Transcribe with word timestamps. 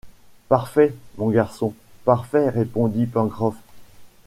Parfait, 0.49 0.95
mon 1.19 1.29
garçon, 1.29 1.75
parfait! 2.05 2.49
répondit 2.49 3.05
Pencroff. 3.05 3.53